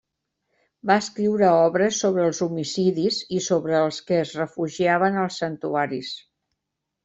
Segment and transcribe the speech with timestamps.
[0.91, 6.15] Va escriure obres sobre els homicidis i sobre els que es refugiaven als santuaris.